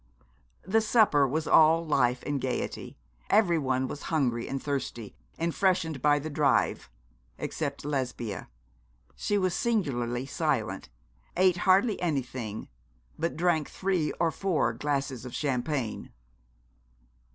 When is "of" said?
15.23-15.35